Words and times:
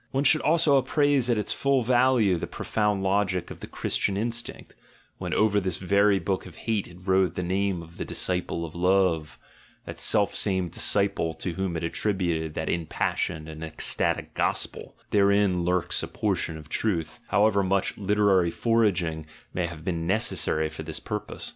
(One 0.09 0.23
should 0.23 0.41
also 0.41 0.77
appraise 0.77 1.29
at 1.29 1.37
its 1.37 1.53
full 1.53 1.83
value 1.83 2.35
the 2.35 2.47
profound 2.47 3.03
logic 3.03 3.51
of 3.51 3.59
the 3.59 3.67
Christian 3.67 4.17
instinct, 4.17 4.73
when 5.19 5.31
over 5.31 5.59
this 5.59 5.77
very 5.77 6.17
book 6.17 6.47
of 6.47 6.55
hate 6.65 6.87
it 6.87 6.97
wrote 7.05 7.35
the 7.35 7.43
name 7.43 7.83
of 7.83 7.97
the 7.97 8.03
Disciple 8.05 8.65
of 8.65 8.73
Love, 8.73 9.37
that 9.85 9.99
self 9.99 10.33
same 10.33 10.69
disciple 10.69 11.35
to 11.35 11.53
whom 11.53 11.77
it 11.77 11.83
attributed 11.83 12.55
that 12.55 12.67
impassioned 12.67 13.47
and 13.47 13.63
ecstatic 13.63 14.33
Gospel— 14.33 14.97
therein 15.11 15.63
lurks 15.63 16.01
a 16.01 16.07
portion 16.07 16.57
of 16.57 16.67
truth, 16.67 17.19
however 17.27 17.61
much 17.61 17.95
literary 17.95 18.49
forging 18.49 19.27
may 19.53 19.67
have 19.67 19.85
been 19.85 20.07
necessary 20.07 20.67
for 20.69 20.81
this 20.81 20.99
purpose.) 20.99 21.49